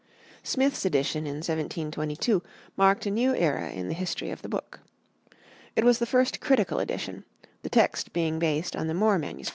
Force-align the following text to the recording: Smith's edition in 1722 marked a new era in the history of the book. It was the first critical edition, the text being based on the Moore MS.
Smith's 0.41 0.83
edition 0.83 1.27
in 1.27 1.35
1722 1.35 2.41
marked 2.75 3.05
a 3.05 3.11
new 3.11 3.35
era 3.35 3.69
in 3.69 3.87
the 3.87 3.93
history 3.93 4.31
of 4.31 4.41
the 4.41 4.49
book. 4.49 4.79
It 5.75 5.83
was 5.83 5.99
the 5.99 6.07
first 6.07 6.39
critical 6.39 6.79
edition, 6.79 7.23
the 7.61 7.69
text 7.69 8.11
being 8.11 8.39
based 8.39 8.75
on 8.75 8.87
the 8.87 8.95
Moore 8.95 9.19
MS. 9.19 9.49